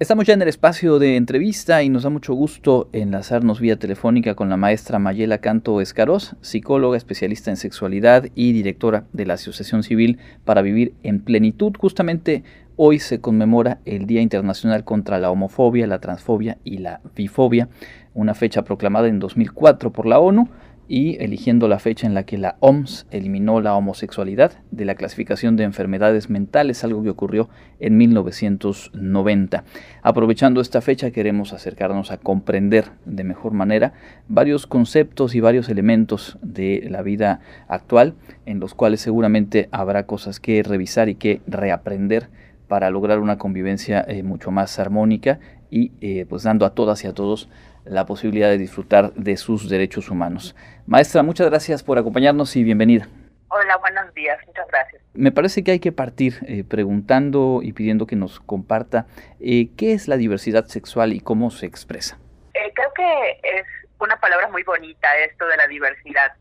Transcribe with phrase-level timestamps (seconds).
[0.00, 4.34] Estamos ya en el espacio de entrevista y nos da mucho gusto enlazarnos vía telefónica
[4.34, 9.82] con la maestra Mayela Canto Escaroz, psicóloga especialista en sexualidad y directora de la Asociación
[9.82, 11.74] Civil para Vivir en Plenitud.
[11.78, 12.44] Justamente
[12.76, 17.68] hoy se conmemora el Día Internacional contra la Homofobia, la Transfobia y la Bifobia,
[18.14, 20.48] una fecha proclamada en 2004 por la ONU
[20.92, 25.54] y eligiendo la fecha en la que la OMS eliminó la homosexualidad de la clasificación
[25.54, 27.48] de enfermedades mentales, algo que ocurrió
[27.78, 29.62] en 1990.
[30.02, 33.92] Aprovechando esta fecha queremos acercarnos a comprender de mejor manera
[34.26, 38.14] varios conceptos y varios elementos de la vida actual
[38.44, 42.30] en los cuales seguramente habrá cosas que revisar y que reaprender
[42.66, 45.38] para lograr una convivencia eh, mucho más armónica
[45.70, 47.48] y eh, pues dando a todas y a todos
[47.84, 50.54] la posibilidad de disfrutar de sus derechos humanos.
[50.86, 53.08] Maestra, muchas gracias por acompañarnos y bienvenida.
[53.48, 55.02] Hola, buenos días, muchas gracias.
[55.12, 59.06] Me parece que hay que partir eh, preguntando y pidiendo que nos comparta
[59.40, 62.16] eh, qué es la diversidad sexual y cómo se expresa.
[62.54, 63.66] Eh, creo que es
[63.98, 66.32] una palabra muy bonita esto de la diversidad,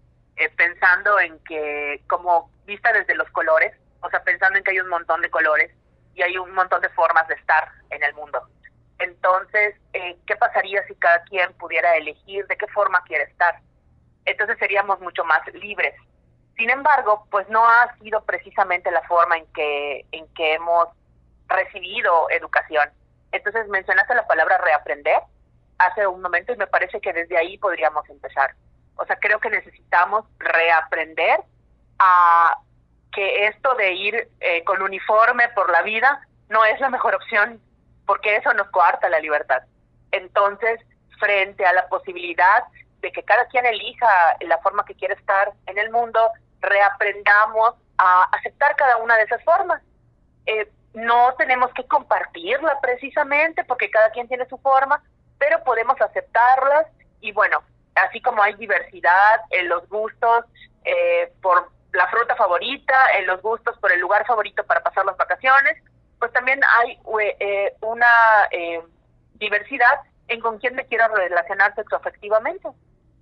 [0.55, 4.89] pensando en que como vista desde los colores, o sea, pensando en que hay un
[4.89, 5.71] montón de colores
[6.13, 8.39] y hay un montón de formas de estar en el mundo.
[8.99, 13.59] Entonces, eh, ¿qué pasaría si cada quien pudiera elegir de qué forma quiere estar?
[14.25, 15.95] Entonces seríamos mucho más libres.
[16.57, 20.89] Sin embargo, pues no ha sido precisamente la forma en que, en que hemos
[21.47, 22.89] recibido educación.
[23.31, 25.21] Entonces mencionaste la palabra reaprender
[25.77, 28.53] hace un momento y me parece que desde ahí podríamos empezar.
[28.97, 31.39] O sea, creo que necesitamos reaprender
[31.99, 32.57] a
[33.13, 37.61] que esto de ir eh, con uniforme por la vida no es la mejor opción
[38.09, 39.61] porque eso nos coarta la libertad.
[40.11, 40.81] Entonces,
[41.19, 42.63] frente a la posibilidad
[43.01, 44.07] de que cada quien elija
[44.39, 46.19] la forma que quiere estar en el mundo,
[46.59, 49.83] reaprendamos a aceptar cada una de esas formas.
[50.47, 55.03] Eh, no tenemos que compartirla precisamente porque cada quien tiene su forma,
[55.37, 56.87] pero podemos aceptarlas
[57.21, 57.61] y bueno,
[57.93, 60.45] así como hay diversidad en los gustos
[60.83, 65.15] eh, por la fruta favorita, en los gustos por el lugar favorito para pasar las
[65.15, 65.77] vacaciones,
[66.19, 66.99] pues también hay
[67.39, 68.81] eh, una eh,
[69.35, 72.69] diversidad en con quién me quiero relacionar sexoafectivamente.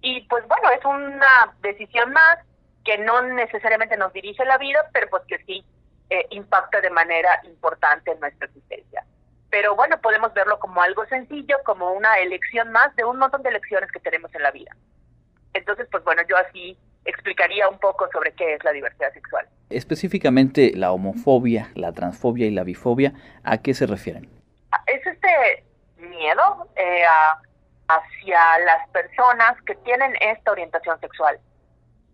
[0.02, 2.40] Y pues bueno, es una decisión más
[2.84, 5.66] que no necesariamente nos dirige la vida, pero pues que sí
[6.10, 9.04] eh, impacta de manera importante en nuestra existencia.
[9.50, 13.50] Pero bueno, podemos verlo como algo sencillo, como una elección más de un montón de
[13.50, 14.76] elecciones que tenemos en la vida.
[15.54, 19.48] Entonces, pues bueno, yo así explicaría un poco sobre qué es la diversidad sexual.
[19.70, 23.14] Específicamente la homofobia, la transfobia y la bifobia,
[23.44, 24.30] ¿a qué se refieren?
[24.86, 25.64] Es este
[25.98, 27.04] miedo eh,
[27.88, 31.40] hacia las personas que tienen esta orientación sexual.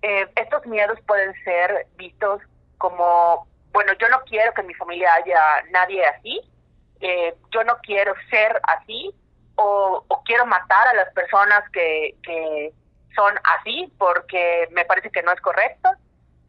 [0.04, 2.42] Eh, estos miedos pueden ser vistos
[2.78, 5.40] como, bueno, yo no quiero que en mi familia haya
[5.72, 6.42] nadie así,
[7.00, 9.14] eh, yo no quiero ser así,
[9.56, 12.74] o, o, quiero matar a las personas que, que
[13.16, 15.90] son así porque me parece que no es correcto.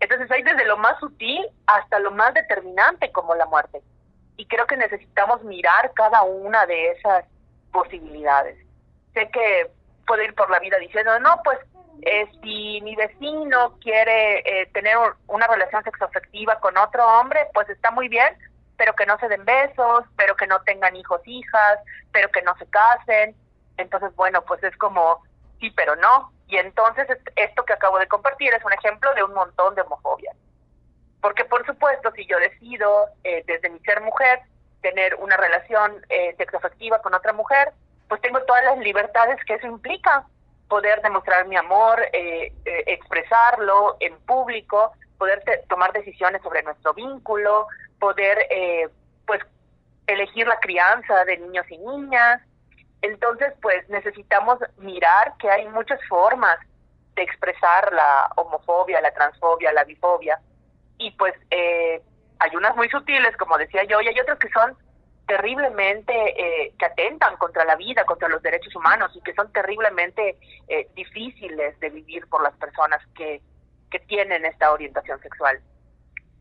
[0.00, 3.80] Entonces hay desde lo más sutil hasta lo más determinante como la muerte.
[4.36, 7.24] Y creo que necesitamos mirar cada una de esas
[7.72, 8.58] posibilidades.
[9.14, 9.70] Sé que
[10.06, 11.58] puedo ir por la vida diciendo, no, pues
[12.02, 17.90] eh, si mi vecino quiere eh, tener una relación sexoafectiva con otro hombre, pues está
[17.90, 18.36] muy bien,
[18.76, 21.78] pero que no se den besos, pero que no tengan hijos, hijas,
[22.12, 23.34] pero que no se casen.
[23.76, 25.22] Entonces, bueno, pues es como,
[25.60, 26.33] sí, pero no.
[26.46, 27.06] Y entonces
[27.36, 30.32] esto que acabo de compartir es un ejemplo de un montón de homofobia.
[31.20, 34.40] Porque por supuesto, si yo decido eh, desde mi ser mujer
[34.84, 37.72] tener una relación eh, sexoafectiva con otra mujer,
[38.06, 40.26] pues tengo todas las libertades que eso implica.
[40.68, 47.66] Poder demostrar mi amor, eh, eh, expresarlo en público, poder tomar decisiones sobre nuestro vínculo,
[47.98, 48.46] poder
[49.26, 49.40] pues
[50.06, 52.42] elegir la crianza de niños y niñas,
[53.04, 56.58] entonces, pues necesitamos mirar que hay muchas formas
[57.14, 60.40] de expresar la homofobia, la transfobia, la bifobia.
[60.96, 62.00] Y pues eh,
[62.38, 64.74] hay unas muy sutiles, como decía yo, y hay otras que son
[65.26, 70.38] terriblemente, eh, que atentan contra la vida, contra los derechos humanos y que son terriblemente
[70.68, 73.42] eh, difíciles de vivir por las personas que,
[73.90, 75.60] que tienen esta orientación sexual.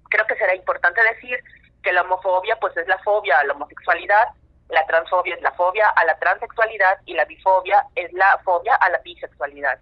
[0.10, 1.38] Creo que será importante decir
[1.82, 4.30] que la homofobia pues es la fobia a la homosexualidad,
[4.70, 8.90] la transfobia es la fobia a la transexualidad y la bifobia es la fobia a
[8.90, 9.80] la bisexualidad.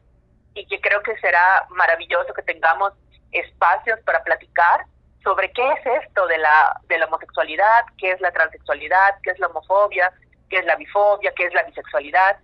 [0.54, 2.94] Y que creo que será maravilloso que tengamos
[3.32, 4.86] espacios para platicar
[5.24, 9.40] sobre qué es esto de la, de la homosexualidad, qué es la transexualidad, qué es
[9.40, 10.12] la homofobia,
[10.50, 12.38] qué es la bifobia, qué es la bisexualidad.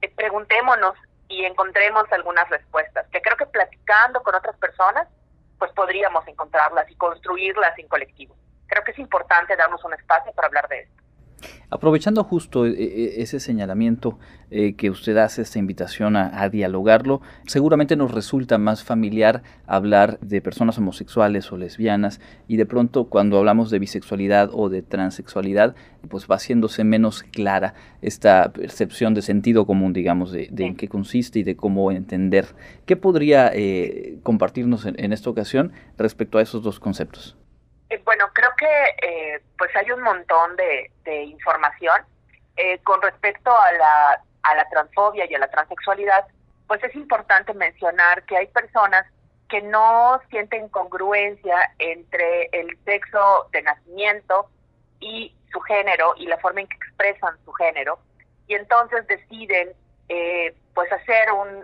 [0.00, 0.94] Eh, preguntémonos
[1.28, 5.08] y encontremos algunas respuestas, que creo que platicando con otras personas,
[5.58, 8.34] pues podríamos encontrarlas y construirlas en colectivo.
[8.66, 11.01] Creo que es importante darnos un espacio para hablar de esto.
[11.72, 14.18] Aprovechando justo e, e, ese señalamiento
[14.50, 20.42] eh, que usted hace, esta invitación a, dialogarlo, seguramente nos resulta más familiar hablar de
[20.42, 25.74] personas homosexuales o lesbianas y de pronto cuando hablamos de bisexualidad o de transexualidad,
[26.10, 27.72] pues va haciéndose menos clara
[28.02, 32.48] esta percepción de sentido común, digamos, de, en qué consiste y de cómo entender.
[32.84, 37.38] ¿Qué podría eh, compartirnos en esta ocasión respecto a esos dos conceptos?
[37.92, 38.66] Eh, bueno, creo que
[39.06, 40.90] eh, pues hay un montón de,
[41.24, 42.02] información
[42.56, 46.26] eh, con respecto a la, a la transfobia y a la transexualidad.
[46.66, 49.04] Pues es importante mencionar que hay personas
[49.50, 54.48] que no sienten congruencia entre el sexo de nacimiento
[55.00, 57.98] y su género y la forma en que expresan su género
[58.46, 59.74] y entonces deciden
[60.74, 61.62] pues hacer un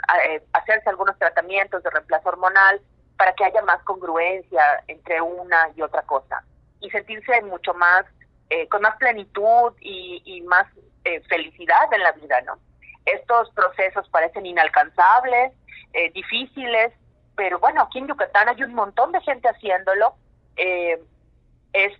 [0.52, 2.80] hacerse algunos tratamientos de reemplazo hormonal
[3.18, 6.42] para que haya más congruencia entre una y otra cosa
[6.80, 8.06] y sentirse mucho más,
[8.48, 10.66] eh, con más plenitud y, más
[11.04, 12.58] eh, felicidad en la vida, ¿no?
[13.04, 15.52] Estos procesos parecen inalcanzables,
[15.92, 16.92] eh, difíciles,
[17.34, 20.14] pero bueno, aquí en Yucatán hay un montón de gente haciéndolo.
[20.56, 21.92] es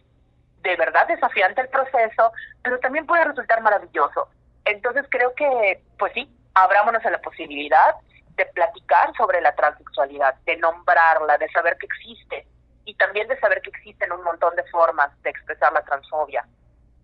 [0.63, 2.33] de verdad desafiante el proceso,
[2.63, 4.29] pero también puede resultar maravilloso.
[4.65, 7.95] Entonces creo que, pues sí, abrámonos a la posibilidad
[8.39, 12.47] de platicar sobre la transexualidad, de nombrarla, de saber que existe
[12.87, 16.47] y también de saber que existen un montón de formas de expresar la transfobia,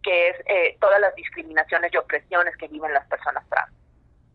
[0.03, 3.73] que es eh, todas las discriminaciones y opresiones que viven las personas trans.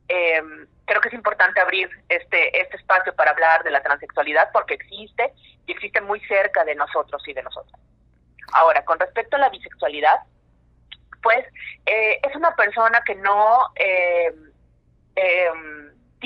[0.10, 4.74] Em, creo que es importante abrir este, este espacio para hablar de la transexualidad porque
[4.74, 5.34] existe
[5.66, 7.80] y existe muy cerca de nosotros y de nosotras.
[8.54, 10.20] Ahora, con respecto a la bisexualidad,
[11.22, 11.46] pues
[11.86, 13.72] eh, es una persona que no...
[13.76, 14.34] Eh,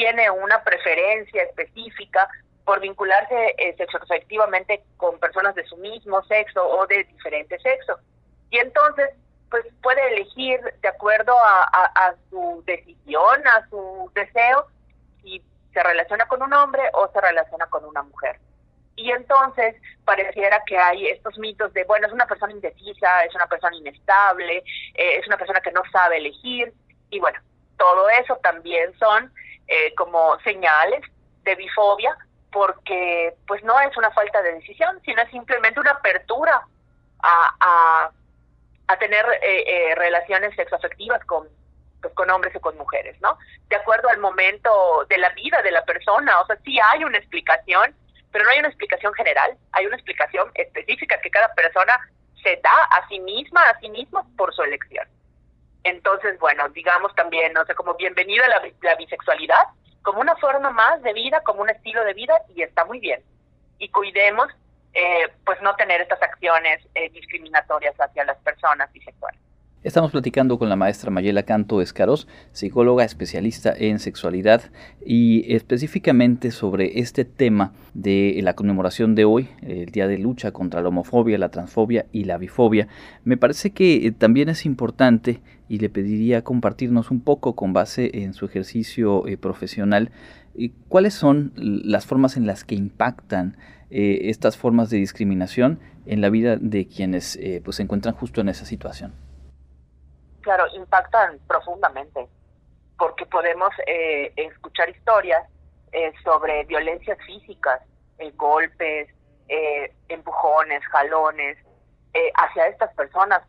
[0.03, 2.27] tiene una preferencia específica
[2.65, 7.97] por vincularse eh, sexoafectivamente con personas de su mismo sexo o de diferente sexo.
[8.50, 9.11] Y entonces,
[9.50, 14.67] pues puede elegir de acuerdo a, su decisión, a su deseo,
[15.21, 15.41] si
[15.73, 18.41] se relaciona con un hombre o se relaciona con una mujer.
[18.97, 19.73] Y entonces
[20.03, 24.57] pareciera que hay estos mitos de, bueno, es una persona indecisa, es una persona inestable,
[24.95, 26.73] eh, es una persona que no sabe elegir.
[27.09, 27.39] Y bueno,
[27.77, 29.31] todo eso también son
[29.68, 31.01] eh, como señales
[31.44, 32.18] de bifobia,
[32.51, 36.65] porque pues no es una falta de decisión, sino simplemente una apertura
[37.24, 38.12] a,
[38.88, 41.48] a, tener eh, eh, relaciones sexoafectivas con,
[42.00, 43.38] pues, con hombres o con mujeres, ¿no?
[43.69, 47.18] De acuerdo al momento de la vida de la persona, o sea, sí hay una
[47.18, 47.95] explicación,
[48.31, 51.98] pero no hay una explicación general, hay una explicación específica que cada persona
[52.44, 55.07] se da a sí misma, a sí mismo por su elección.
[55.83, 59.63] Entonces, bueno, digamos también, no sé, como bienvenida la, la bisexualidad,
[60.01, 63.21] como una forma más de vida, como un estilo de vida, y está muy bien.
[63.80, 64.47] Y cuidemos,
[64.94, 69.39] eh, pues, no tener estas acciones eh, discriminatorias hacia las personas bisexuales.
[69.83, 74.71] Estamos platicando con la maestra Mayela Canto Escaros, psicóloga especialista en sexualidad
[75.06, 80.81] y específicamente sobre este tema de la conmemoración de hoy, el Día de Lucha contra
[80.81, 82.88] la homofobia, la transfobia y la bifobia.
[83.25, 85.41] Me parece que eh, también es importante
[85.74, 90.12] y le pediría compartirnos un poco con base en su ejercicio eh, profesional
[90.88, 93.58] cuáles son las formas en las que impactan
[93.90, 98.50] eh, estas formas de discriminación en la vida de quienes pues, se encuentran justo en
[98.50, 99.14] esa situación
[100.44, 102.28] claro, impactan profundamente,
[103.00, 105.44] porque podemos eh, escuchar historias
[105.92, 107.82] eh, sobre violencias físicas,
[108.20, 109.10] eh, golpes,
[110.08, 111.58] empujones, jalones,
[112.36, 113.42] hacia estas personas,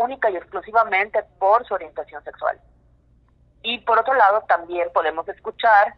[0.00, 2.58] única y exclusivamente por su orientación sexual.
[3.62, 5.94] Y por otro lado, también podemos escuchar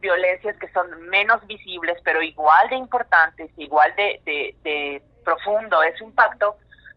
[0.00, 6.04] violencias que son menos visibles, pero igual de importantes, igual de, de profundo es su
[6.04, 6.56] impacto,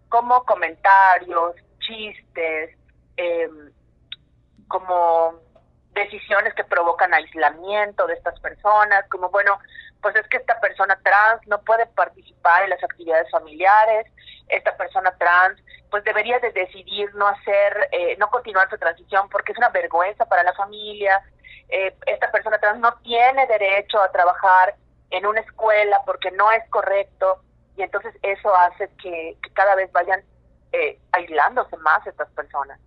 [0.10, 2.78] como comentarios, chistes,
[3.18, 3.72] em,
[4.68, 5.36] como
[5.94, 9.60] decisiones que provocan aislamiento de estas personas, como bueno,
[10.02, 14.08] pues es que esta persona trans no puede participar en las actividades familiares,
[14.48, 15.62] esta persona trans
[15.92, 20.26] pues debería de decidir no hacer, eh, no continuar su transición porque es una vergüenza
[20.26, 21.22] para la familia,
[21.70, 24.76] eh, esta persona trans no tiene derecho a trabajar
[25.10, 27.42] en una escuela porque no es correcto
[27.76, 30.24] y entonces eso hace que cada vez vayan
[30.72, 32.80] eh, aislándose más estas personas.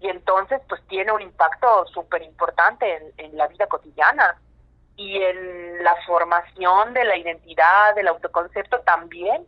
[0.00, 4.38] Y entonces, pues tiene un impacto súper importante en, la vida cotidiana
[4.96, 9.46] y en la formación de la identidad, del autoconcepto también.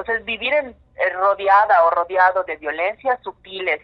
[0.00, 0.76] Entonces, vivir en,
[1.14, 3.80] rodeada o rodeado de violencias sutiles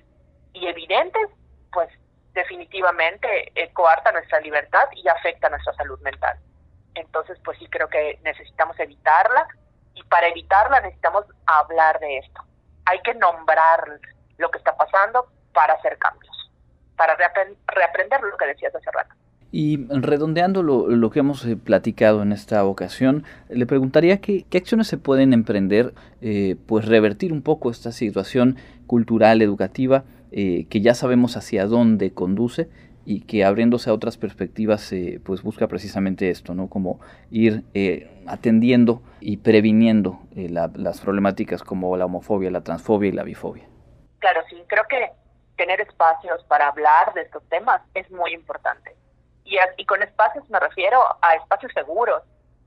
[0.53, 1.29] y evidentes,
[1.73, 1.89] pues
[2.35, 6.39] definitivamente eh, coarta nuestra libertad y afecta nuestra salud mental.
[6.95, 9.49] Entonces, pues sí creo que necesitamos evitarla
[9.95, 12.47] y para evitarla necesitamos hablar de esto
[12.87, 14.01] hay que nombrar
[14.39, 16.53] lo que está pasando para hacer cambios,
[16.97, 19.15] para reaprender lo que decías hace rato.
[19.53, 24.89] Y redondeando lo, que hemos eh, platicado en esta ocasión, le preguntaría qué, qué acciones
[24.89, 30.95] se pueden emprender, eh, pues revertir un poco esta situación cultural, educativa, eh, que ya
[30.95, 32.69] sabemos hacia dónde conduce
[33.05, 36.67] y que abriéndose a otras perspectivas, pues busca precisamente esto, ¿no?
[36.67, 36.99] Como
[37.31, 37.63] ir
[38.27, 43.63] atendiendo y previniendo las problemáticas como la homofobia, la transfobia y la bifobia.
[44.19, 45.13] Claro, sí, creo que
[45.57, 48.97] tener espacios para hablar de estos temas es muy importante
[49.47, 52.23] y, con espacios me refiero a espacios seguros,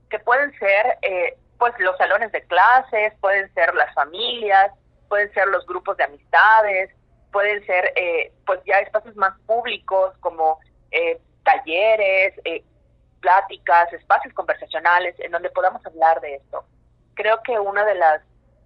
[0.08, 4.72] que pueden ser eh, pues los salones de clases, pueden ser las familias,
[5.08, 6.90] pueden ser los grupos de amistades,
[7.32, 10.58] pueden ser eh, pues ya espacios más públicos como
[10.90, 12.34] eh, talleres,
[13.20, 16.64] pláticas, espacios conversacionales en donde podamos hablar de esto.
[17.14, 18.22] Creo que uno de las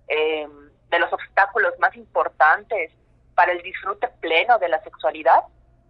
[0.07, 2.93] de los obstáculos más importantes
[3.35, 5.43] para el disfrute pleno de la sexualidad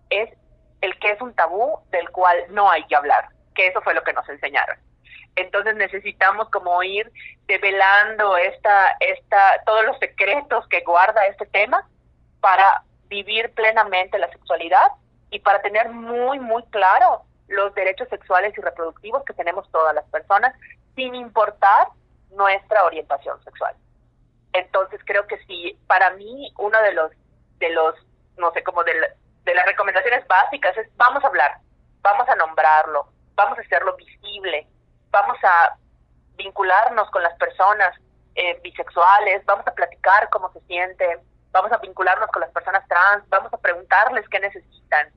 [0.08, 0.30] es
[0.84, 4.04] el que es un tabú del cual no hay que hablar, que eso fue lo
[4.04, 4.76] que nos enseñaron.
[5.34, 7.10] Entonces necesitamos como ir
[7.46, 11.88] develando esta, esta, todos los secretos que guarda este tema
[12.40, 14.88] para vivir plenamente la sexualidad
[15.30, 20.04] y para tener muy, muy claro los derechos sexuales y reproductivos que tenemos todas las
[20.10, 20.54] personas,
[20.94, 21.88] sin importar
[22.30, 23.74] nuestra orientación sexual.
[24.52, 27.10] Entonces creo que sí, para mí uno de los,
[27.58, 27.94] de los,
[28.36, 28.96] no sé, como del,
[29.44, 31.58] de las recomendaciones básicas es vamos a hablar,
[32.00, 34.66] vamos a nombrarlo, vamos a hacerlo visible,
[35.10, 35.76] vamos a
[36.36, 37.94] vincularnos con las personas
[38.34, 41.20] eh, bisexuales, vamos a platicar cómo se sienten,
[41.52, 45.08] vamos a vincularnos con las personas trans, vamos a preguntarles qué necesitan.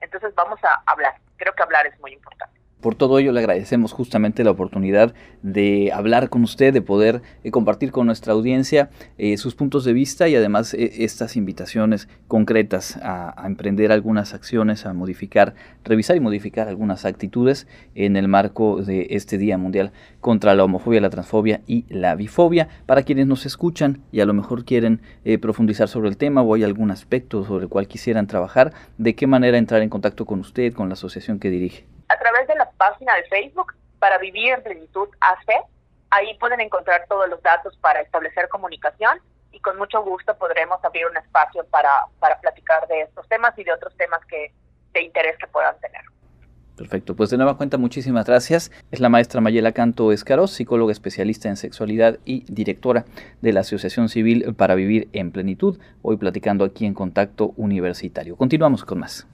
[0.00, 1.14] Entonces vamos a hablar.
[1.36, 2.60] Creo que hablar es muy importante.
[2.84, 7.50] Por todo ello le agradecemos justamente la oportunidad de hablar con usted, de poder eh,
[7.50, 12.98] compartir con nuestra audiencia eh, sus puntos de vista y además eh, estas invitaciones concretas
[13.02, 19.06] a, emprender algunas acciones, a modificar, revisar y modificar algunas actitudes en el marco de
[19.12, 22.68] este Día Mundial contra la homofobia, la transfobia y la bifobia.
[22.84, 25.00] Para quienes nos escuchan y a lo mejor quieren
[25.40, 29.26] profundizar sobre el tema o hay algún aspecto sobre el cual quisieran trabajar, ¿de qué
[29.26, 31.86] manera entrar en contacto con usted, con la asociación que dirige?
[32.76, 35.64] Página de Facebook para Vivir en Plenitud AC.
[36.10, 39.18] Ahí pueden encontrar todos los datos para establecer comunicación
[39.52, 43.64] y con mucho gusto podremos abrir un espacio para, para platicar de estos temas y
[43.64, 44.52] de otros temas que
[44.92, 46.02] de interés que puedan tener.
[46.76, 48.72] Perfecto, pues de nueva cuenta muchísimas gracias.
[48.90, 53.04] Es la maestra Mayela Canto Escaroz, psicóloga especialista en sexualidad y directora
[53.42, 58.36] de la Asociación Civil para Vivir en Plenitud, hoy platicando aquí en Contacto Universitario.
[58.36, 59.28] Continuamos con más.